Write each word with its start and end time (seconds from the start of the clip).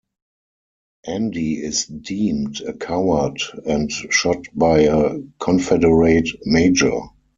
Andy 1.05 1.63
is 1.63 1.85
deemed 1.85 2.61
a 2.61 2.73
coward 2.73 3.39
and 3.67 3.91
shot 3.91 4.45
by 4.55 4.79
a 4.85 5.19
Confederate 5.39 6.27
major. 6.43 7.01